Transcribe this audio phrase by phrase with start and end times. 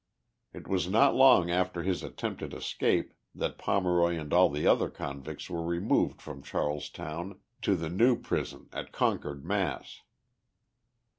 [0.51, 5.47] It was not long after his attempted escape that Pomeroy and all the other convicts
[5.47, 10.01] were removed from Charlestown to the new prison at Concord, Mass.